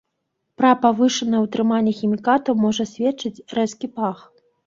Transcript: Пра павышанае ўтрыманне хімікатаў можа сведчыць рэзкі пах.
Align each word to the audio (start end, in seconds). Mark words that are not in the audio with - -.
Пра 0.61 0.69
павышанае 0.85 1.41
ўтрыманне 1.41 1.93
хімікатаў 1.99 2.57
можа 2.65 2.83
сведчыць 2.95 3.43
рэзкі 3.59 3.87
пах. 4.01 4.17